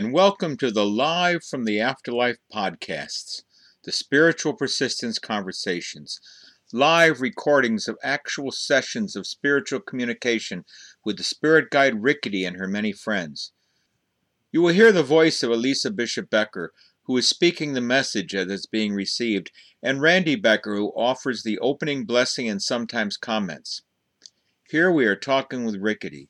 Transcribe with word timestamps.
and 0.00 0.14
welcome 0.14 0.56
to 0.56 0.70
the 0.70 0.86
Live 0.86 1.44
from 1.44 1.66
the 1.66 1.78
Afterlife 1.78 2.38
podcasts, 2.50 3.42
the 3.84 3.92
Spiritual 3.92 4.54
Persistence 4.54 5.18
Conversations, 5.18 6.18
live 6.72 7.20
recordings 7.20 7.86
of 7.86 7.98
actual 8.02 8.50
sessions 8.50 9.14
of 9.14 9.26
spiritual 9.26 9.78
communication 9.78 10.64
with 11.04 11.18
the 11.18 11.22
spirit 11.22 11.68
guide 11.68 12.00
Rikkity 12.00 12.46
and 12.46 12.56
her 12.56 12.66
many 12.66 12.92
friends. 12.92 13.52
You 14.50 14.62
will 14.62 14.72
hear 14.72 14.90
the 14.90 15.02
voice 15.02 15.42
of 15.42 15.50
Elisa 15.50 15.90
Bishop 15.90 16.30
Becker, 16.30 16.72
who 17.02 17.18
is 17.18 17.28
speaking 17.28 17.74
the 17.74 17.82
message 17.82 18.34
as 18.34 18.50
it's 18.50 18.64
being 18.64 18.94
received, 18.94 19.50
and 19.82 20.00
Randy 20.00 20.34
Becker, 20.34 20.76
who 20.76 20.94
offers 20.96 21.42
the 21.42 21.58
opening 21.58 22.06
blessing 22.06 22.48
and 22.48 22.62
sometimes 22.62 23.18
comments. 23.18 23.82
Here 24.70 24.90
we 24.90 25.04
are 25.04 25.14
talking 25.14 25.66
with 25.66 25.74
Rikkity. 25.74 26.29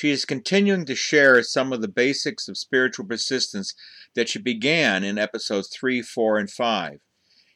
She 0.00 0.10
is 0.10 0.24
continuing 0.24 0.84
to 0.84 0.94
share 0.94 1.42
some 1.42 1.72
of 1.72 1.80
the 1.80 1.88
basics 1.88 2.46
of 2.46 2.56
spiritual 2.56 3.04
persistence 3.04 3.74
that 4.14 4.28
she 4.28 4.38
began 4.38 5.02
in 5.02 5.18
episodes 5.18 5.68
3, 5.74 6.02
4, 6.02 6.38
and 6.38 6.48
5. 6.48 7.00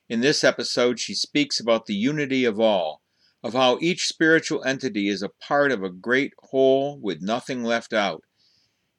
In 0.08 0.22
this 0.22 0.42
episode, 0.42 0.98
she 0.98 1.14
speaks 1.14 1.60
about 1.60 1.86
the 1.86 1.94
unity 1.94 2.44
of 2.44 2.58
all, 2.58 3.00
of 3.44 3.52
how 3.52 3.78
each 3.80 4.08
spiritual 4.08 4.64
entity 4.64 5.08
is 5.08 5.22
a 5.22 5.28
part 5.28 5.70
of 5.70 5.84
a 5.84 5.88
great 5.88 6.32
whole 6.50 6.98
with 6.98 7.22
nothing 7.22 7.62
left 7.62 7.92
out. 7.92 8.24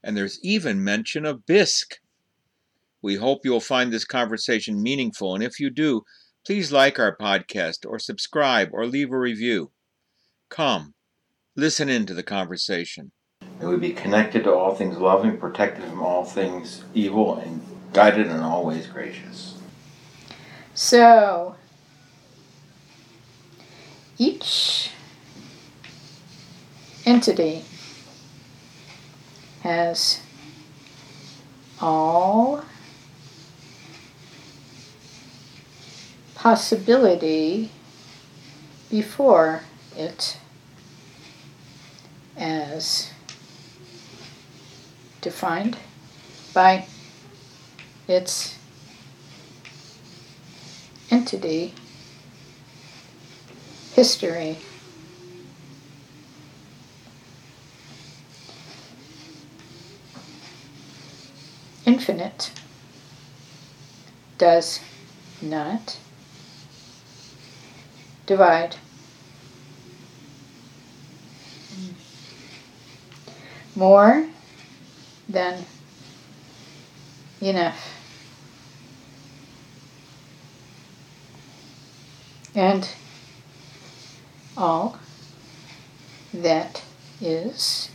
And 0.02 0.16
there's 0.16 0.40
even 0.42 0.82
mention 0.82 1.26
of 1.26 1.46
bisque. 1.46 2.00
We 3.02 3.16
hope 3.18 3.42
you'll 3.44 3.60
find 3.60 3.92
this 3.92 4.06
conversation 4.06 4.82
meaningful, 4.82 5.36
and 5.36 5.44
if 5.44 5.60
you 5.60 5.70
do, 5.70 6.04
please 6.46 6.72
like 6.72 6.98
our 6.98 7.18
podcast 7.18 7.86
or 7.86 8.00
subscribe 8.00 8.70
or 8.72 8.86
leave 8.86 9.12
a 9.12 9.20
review. 9.20 9.74
Come, 10.48 10.94
listen 11.58 11.90
in 11.90 12.06
to 12.06 12.14
the 12.14 12.24
conversation. 12.24 13.12
And 13.60 13.70
we 13.70 13.78
be 13.78 13.94
connected 13.94 14.44
to 14.44 14.54
all 14.54 14.76
things 14.76 14.98
loving, 14.98 15.38
protected 15.38 15.86
from 15.86 16.02
all 16.02 16.26
things 16.26 16.84
evil, 16.94 17.36
and 17.36 17.62
guided 17.94 18.28
and 18.28 18.42
always 18.42 18.88
gracious. 18.88 19.58
So, 20.74 21.56
each 24.18 24.92
entity 27.06 27.64
has 29.62 30.22
all 31.80 32.64
possibility 36.36 37.72
before 38.90 39.62
it 39.96 40.38
as 42.36 43.13
defined 45.24 45.78
by 46.54 46.86
its 48.10 48.58
entity 51.10 51.74
history. 53.94 54.58
Infinite 61.86 62.52
does 64.38 64.82
not 65.42 65.98
divide. 68.26 68.76
More 73.76 74.28
than 75.30 75.66
enough. 77.42 77.90
And 82.56 82.88
all 84.56 84.98
that 86.34 86.84
is 87.20 87.90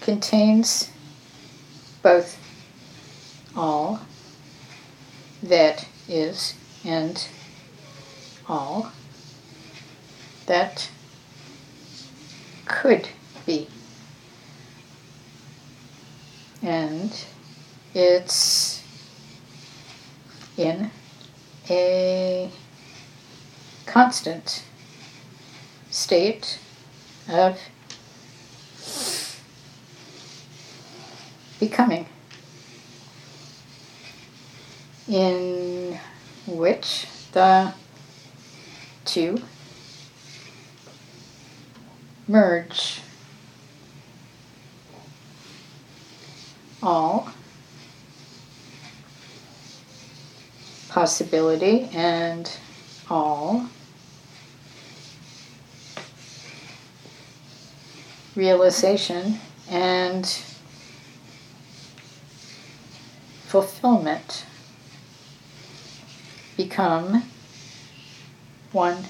contains 0.00 0.90
both 2.02 2.38
all 3.56 4.00
that 5.42 5.86
is 6.08 6.54
and 6.84 7.26
all 8.48 8.92
that 10.46 10.90
could 12.66 13.08
be. 13.46 13.68
And 16.62 17.12
it's 17.94 18.82
in 20.56 20.90
a 21.68 22.50
constant 23.86 24.64
state 25.90 26.58
of 27.28 27.58
becoming, 31.60 32.06
in 35.08 35.98
which 36.46 37.06
the 37.32 37.72
two 39.04 39.38
merge 42.26 43.00
all 46.84 47.28
possibility 50.88 51.88
and 51.92 52.56
all 53.10 53.66
realization 58.36 59.38
and 59.70 60.26
fulfillment 63.46 64.44
become 66.56 67.22
one. 68.72 69.04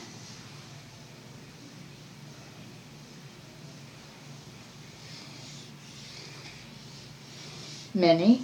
Many, 7.96 8.42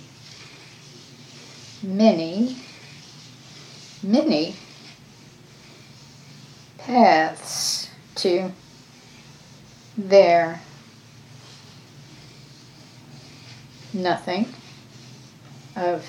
many, 1.82 2.56
many 4.00 4.54
paths 6.78 7.90
to 8.14 8.52
there. 9.98 10.60
Nothing 13.92 14.46
of 15.74 16.06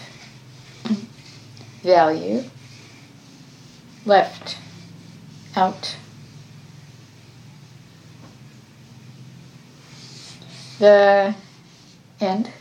value 1.81 2.43
left 4.05 4.57
out. 5.55 5.95
The 10.77 11.33
end. 12.19 12.51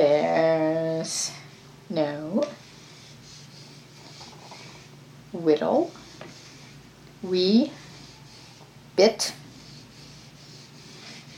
There's 0.00 1.30
no 1.90 2.42
whittle, 5.30 5.92
wee, 7.22 7.70
bit, 8.96 9.34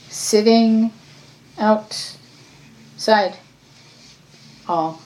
sitting 0.07 0.93
outside, 1.59 3.35
all 4.65 5.01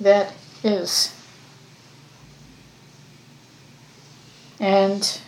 that 0.00 0.32
is. 0.64 1.14
And 4.58 5.20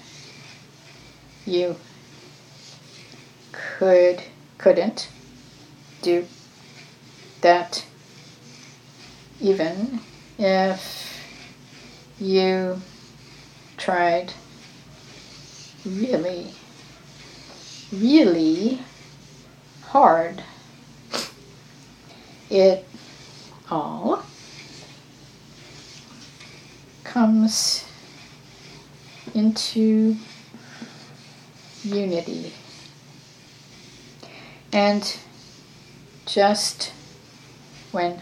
you 1.47 1.77
could, 3.53 4.25
couldn't 4.59 5.09
do 6.03 6.27
that 7.43 7.85
even 9.41 10.01
if 10.39 11.23
you 12.19 12.81
tried 13.77 14.33
really, 15.85 16.53
really 17.93 18.79
hard. 19.83 20.43
It 22.49 22.87
all 23.71 24.23
comes 27.05 27.85
into 29.35 30.17
unity. 31.83 32.53
And 34.73 35.17
just 36.25 36.93
when 37.93 38.21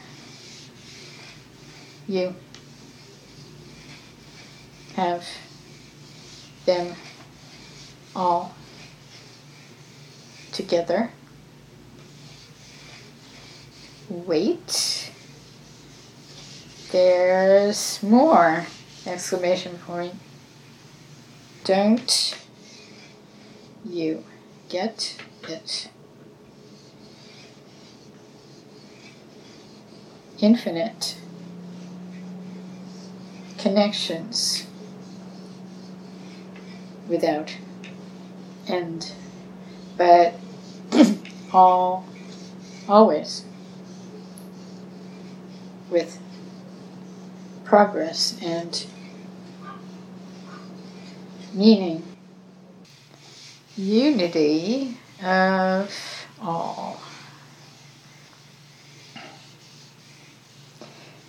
you 2.07 2.35
have 4.97 5.25
them 6.67 6.95
all 8.15 8.55
together. 10.53 11.11
Wait. 14.09 15.11
There's 16.91 18.03
more! 18.03 18.67
Exclamation 19.07 19.79
point. 19.79 20.15
Don't 21.65 22.37
you 23.89 24.25
get 24.69 25.17
it? 25.49 25.89
Infinite 30.41 31.17
connections 33.59 34.67
without 37.09 37.55
end, 38.67 39.13
but 39.97 40.35
all 41.53 42.07
always 42.89 43.45
with 45.91 46.19
progress 47.65 48.37
and 48.43 48.87
meaning, 51.53 52.03
unity 53.77 54.97
of 55.23 56.27
all. 56.41 57.01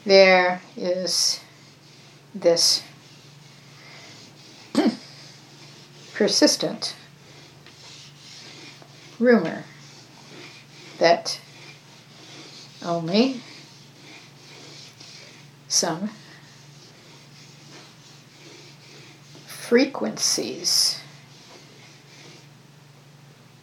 There 0.05 0.61
is 0.75 1.39
this 2.33 2.81
persistent 6.13 6.95
rumor 9.19 9.63
that 10.97 11.39
only 12.83 13.41
some 15.67 16.09
frequencies 19.45 20.99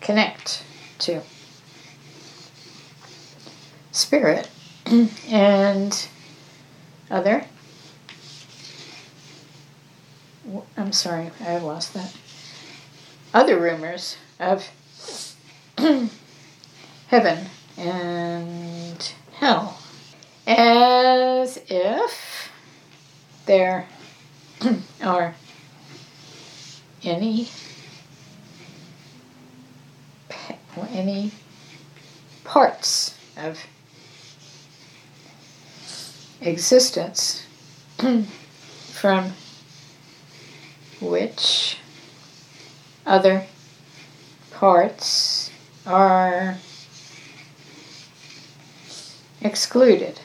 connect 0.00 0.62
to 1.00 1.20
spirit 3.90 4.48
and 5.28 6.08
other 7.10 7.44
I'm 10.76 10.92
sorry, 10.92 11.30
I 11.44 11.58
lost 11.58 11.94
that. 11.94 12.14
Other 13.34 13.58
rumors 13.58 14.16
of 14.40 14.66
heaven 17.08 17.46
and 17.76 19.12
hell. 19.34 19.78
As 20.46 21.60
if 21.68 22.50
there 23.44 23.86
are 25.02 25.34
any 27.02 27.48
any 30.90 31.30
parts 32.44 33.14
of 33.36 33.58
existence 36.40 37.46
from 38.92 39.32
which 41.00 41.78
other 43.06 43.46
parts 44.50 45.50
are 45.86 46.56
excluded. 49.40 50.20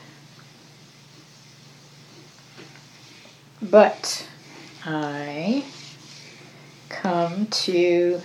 But 3.61 4.27
I 4.85 5.63
come 6.89 7.47
to 7.47 8.21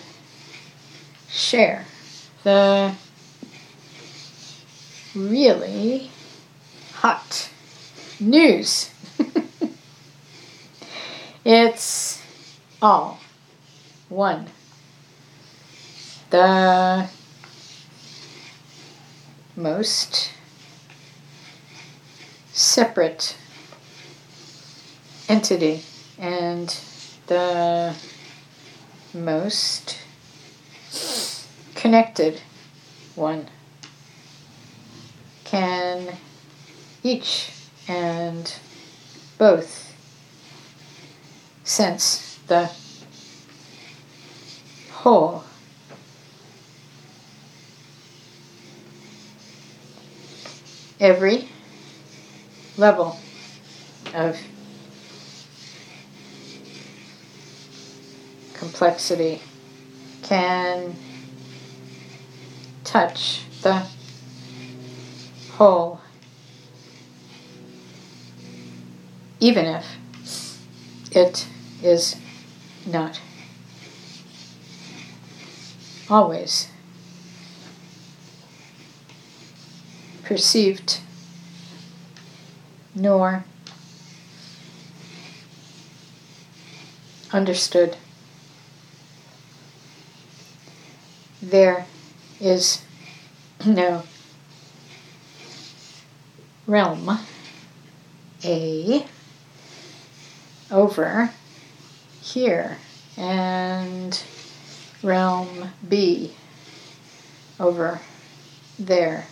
share 1.29 1.85
the 2.43 2.95
really 5.15 6.11
hot 6.95 7.51
news. 8.21 8.91
it's 11.45 12.23
all 12.83 13.19
one. 14.09 14.47
The 16.31 17.09
most 19.57 20.33
separate 22.53 23.37
entity 25.29 25.83
and 26.19 26.69
the 27.27 27.95
most 29.15 29.99
connected 31.75 32.41
one 33.15 33.49
can 35.45 36.17
each 37.03 37.51
and 37.89 38.55
both 39.39 39.95
sense 41.65 42.39
the 42.47 42.71
whole. 44.91 45.43
Every 51.01 51.49
level 52.77 53.17
of 54.15 54.37
complexity 58.55 59.41
can 60.23 60.95
touch 62.85 63.43
the 63.63 63.87
whole, 65.53 66.01
even 69.41 69.67
if 69.67 69.87
it 71.13 71.47
is 71.83 72.17
not 72.87 73.21
always 76.11 76.69
perceived 80.25 81.01
nor 82.95 83.45
understood. 87.33 87.97
There 91.41 91.87
is 92.41 92.83
no 93.67 94.03
realm 96.67 97.19
A 98.45 99.07
over 100.71 101.31
here 102.21 102.79
and 103.17 104.23
realm 105.03 105.71
B 105.89 106.35
over 107.59 108.01
there. 108.79 109.27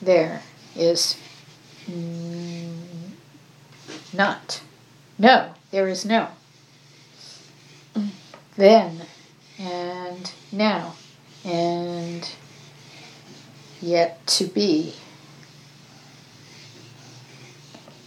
There 0.00 0.42
is 0.76 1.16
not. 4.12 4.62
No, 5.18 5.52
there 5.70 5.88
is 5.88 6.04
no. 6.04 6.28
Then 8.56 9.02
and 9.58 10.32
now 10.52 10.94
and 11.44 12.28
yet 13.80 14.26
to 14.26 14.44
be. 14.44 14.94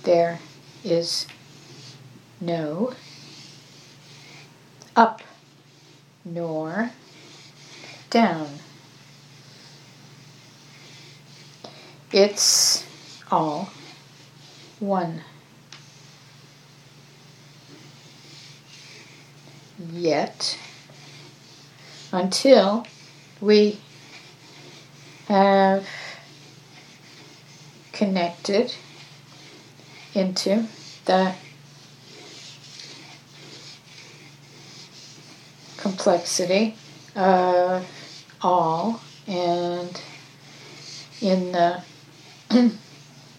There 0.08 0.40
is 0.86 1.28
no 2.40 2.94
up 4.96 5.22
nor 6.24 6.92
down. 8.10 8.48
It's 12.14 12.86
all 13.30 13.70
one. 14.80 15.24
Yet 19.92 20.58
until 22.14 22.88
we 23.42 23.78
have 25.28 25.86
connected 27.92 28.74
into 30.18 30.68
the 31.06 31.34
complexity 35.78 36.76
of 37.16 37.86
all 38.42 39.00
and 39.28 40.02
in 41.22 41.52
the 41.52 41.82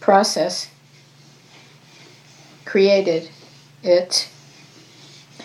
process 0.01 0.71
created 2.65 3.29
it 3.83 4.29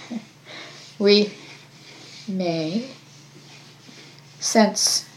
we 0.99 1.33
may 2.27 2.87
sense 4.39 5.07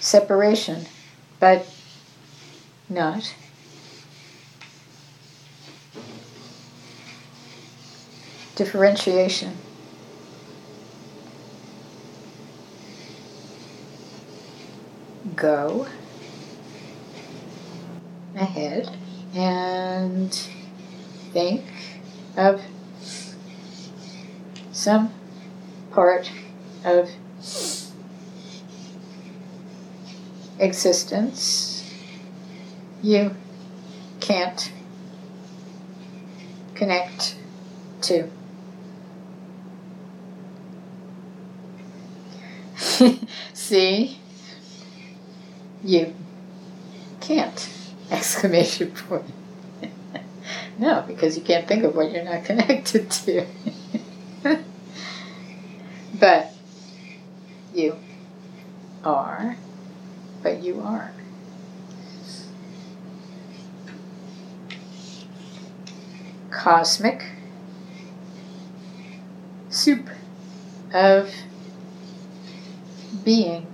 separation, 0.00 0.86
but 1.38 1.66
not. 2.90 3.34
Differentiation. 8.56 9.56
Go. 15.36 15.86
Ahead. 18.34 18.96
And 19.34 20.32
think 21.32 21.64
of 22.36 22.60
some 24.72 25.12
part 25.92 26.30
of 26.84 27.10
existence 30.58 31.69
you 33.02 33.34
can't 34.20 34.72
connect 36.74 37.36
to. 38.02 38.28
See? 43.52 44.18
You 45.82 46.14
can't! 47.20 47.70
Exclamation 48.10 48.90
point. 48.92 49.24
no, 50.78 51.04
because 51.06 51.36
you 51.36 51.42
can't 51.42 51.66
think 51.68 51.84
of 51.84 51.94
what 51.94 52.10
you're 52.12 52.24
not 52.24 52.44
connected 52.44 53.10
to. 53.10 53.46
but 56.18 56.52
you 57.74 57.96
are, 59.04 59.56
but 60.42 60.62
you 60.62 60.80
are. 60.80 61.12
Cosmic 66.70 67.24
soup 69.70 70.08
of 70.94 71.34
being, 73.24 73.66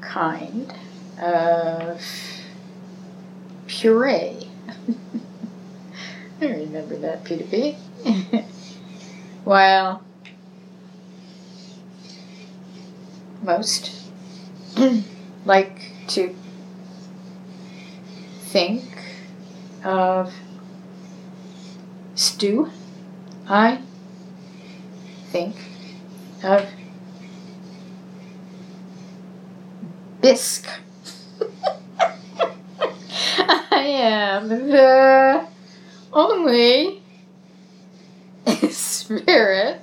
kind 0.00 0.72
of 1.20 2.00
puree. 3.66 4.48
I 6.40 6.46
remember 6.46 6.96
that, 6.96 7.24
Peter 7.24 7.44
P. 7.44 7.76
well, 9.44 10.02
most 13.42 13.92
like 15.44 15.92
to 16.06 16.34
think 18.44 18.93
of 19.84 20.32
stew. 22.14 22.70
I 23.48 23.80
think 25.30 25.56
of 26.42 26.66
bisque. 30.20 30.68
I 33.38 33.84
am 33.84 34.48
the 34.48 35.46
only 36.12 37.02
spirit 38.70 39.80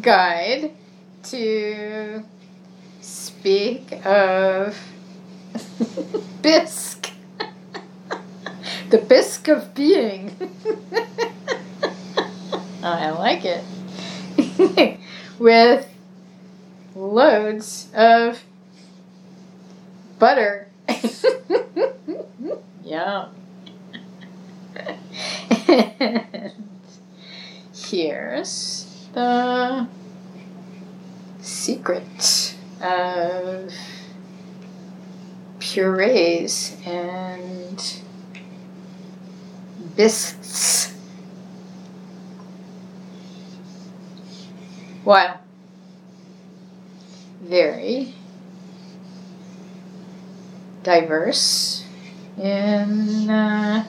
guide 0.00 0.72
to 1.22 2.24
speak 3.00 4.04
of 4.04 4.76
bisque. 6.42 6.99
The 8.90 8.98
bisque 8.98 9.48
of 9.48 9.74
being. 9.74 10.36
Oh, 12.82 12.88
I 12.88 13.10
like 13.10 13.42
it. 13.44 14.98
With 15.38 15.86
loads 16.96 17.88
of 17.94 18.42
butter. 20.18 20.66
Yum. 22.82 23.28
and 25.68 26.52
here's 27.74 29.08
the 29.12 29.86
secret 31.42 32.54
of 32.80 33.74
purees 35.58 36.78
and 36.86 38.00
bisques. 40.00 40.94
While 45.04 45.40
very 47.42 48.14
diverse 50.82 51.84
in 52.38 53.28
uh, 53.28 53.86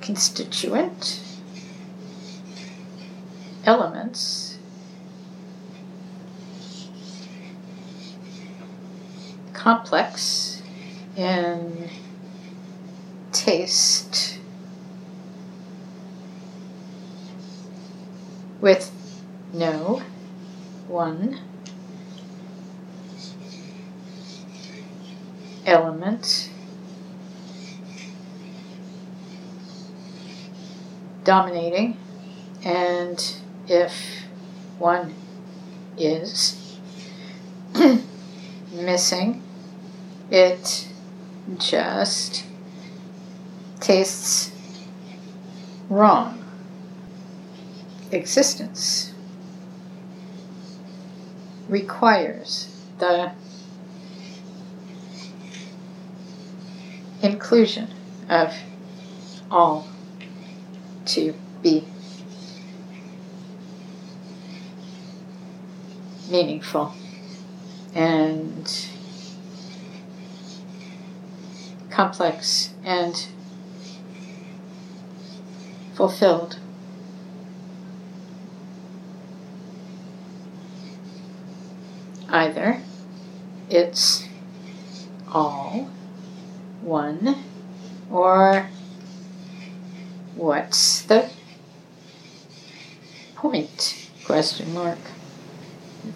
constituent 0.00 1.20
elements 3.66 4.56
complex 9.52 10.62
in 11.14 11.90
taste 13.44 14.38
with 18.60 18.92
no 19.52 20.00
one 20.86 21.40
element. 25.66 26.50
Dominating 31.24 31.96
and 32.64 33.36
if 33.66 34.22
one 34.78 35.14
is 35.96 36.78
missing 38.72 39.42
it 40.30 40.88
just 41.58 42.44
tastes 43.82 44.52
wrong. 45.88 46.38
Existence 48.10 49.12
requires 51.68 52.68
the 52.98 53.32
inclusion 57.22 57.88
of 58.28 58.54
all 59.50 59.86
to 61.04 61.34
be 61.62 61.84
meaningful 66.30 66.92
and 67.94 68.86
complex 71.90 72.72
and 72.84 73.26
fulfilled. 76.02 76.58
Either 82.28 82.80
it's 83.70 84.26
all 85.28 85.88
one 86.80 87.36
or 88.10 88.68
What's 90.34 91.02
the 91.02 91.30
point? 93.36 94.08
Question 94.24 94.74
mark. 94.74 94.98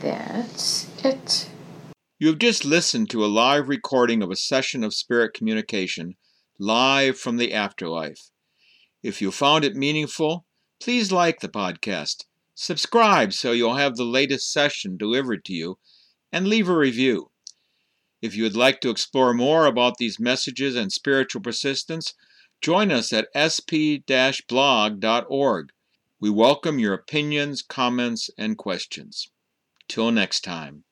That's 0.03 0.91
it. 1.05 1.49
You 2.19 2.27
have 2.27 2.39
just 2.39 2.65
listened 2.65 3.09
to 3.11 3.25
a 3.25 3.27
live 3.27 3.69
recording 3.69 4.21
of 4.21 4.33
a 4.33 4.37
session 4.37 4.83
of 4.83 4.95
spirit 4.95 5.33
communication 5.33 6.17
live 6.59 7.17
from 7.17 7.37
the 7.37 7.55
afterlife. 7.55 8.31
If 9.07 9.23
you 9.23 9.31
found 9.31 9.65
it 9.65 9.77
meaningful, 9.77 10.47
please 10.81 11.13
like 11.13 11.39
the 11.39 11.49
podcast, 11.49 12.25
subscribe 12.57 13.33
so 13.33 13.53
you'll 13.53 13.77
have 13.77 13.95
the 13.95 14.03
latest 14.03 14.51
session 14.53 14.97
delivered 14.97 15.45
to 15.45 15.53
you, 15.53 15.79
and 16.33 16.49
leave 16.49 16.69
a 16.69 16.77
review. 16.77 17.31
If 18.21 18.35
you 18.35 18.43
would 18.43 18.57
like 18.57 18.81
to 18.81 18.91
explore 18.91 19.33
more 19.33 19.67
about 19.67 19.99
these 19.99 20.19
messages 20.19 20.75
and 20.75 20.93
spiritual 20.93 21.41
persistence, 21.41 22.15
join 22.61 22.91
us 22.91 23.13
at 23.13 23.29
sp 23.47 24.03
blog.org. 24.49 25.71
We 26.19 26.31
welcome 26.31 26.81
your 26.81 26.95
opinions, 26.95 27.63
comments, 27.63 28.29
and 28.37 28.59
questions. 28.59 29.29
Till 29.87 30.11
next 30.11 30.41
time. 30.41 30.83